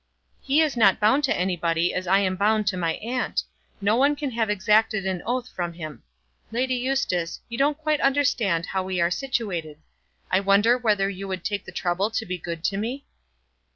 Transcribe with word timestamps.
"He 0.41 0.61
is 0.61 0.75
not 0.75 0.99
bound 0.99 1.23
to 1.25 1.37
anybody 1.37 1.93
as 1.93 2.07
I 2.07 2.17
am 2.21 2.35
bound 2.35 2.65
to 2.67 2.75
my 2.75 2.93
aunt. 2.95 3.43
No 3.79 3.95
one 3.95 4.15
can 4.15 4.31
have 4.31 4.49
exacted 4.49 5.05
an 5.05 5.21
oath 5.27 5.47
from 5.49 5.73
him. 5.73 6.01
Lady 6.51 6.73
Eustace, 6.73 7.39
you 7.49 7.59
don't 7.59 7.77
quite 7.77 8.01
understand 8.01 8.65
how 8.65 8.81
we 8.81 8.99
are 8.99 9.11
situated. 9.11 9.77
I 10.31 10.39
wonder 10.39 10.75
whether 10.75 11.07
you 11.07 11.27
would 11.27 11.43
take 11.43 11.65
the 11.65 11.71
trouble 11.71 12.09
to 12.09 12.25
be 12.25 12.39
good 12.39 12.63
to 12.63 12.77
me?" 12.77 13.05